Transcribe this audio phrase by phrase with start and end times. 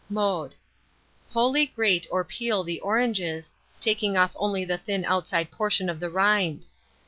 [0.09, 0.55] Mode.
[1.29, 6.09] Wholly grate or peel the oranges, taking off only the thin outside portion of the
[6.09, 6.65] rind.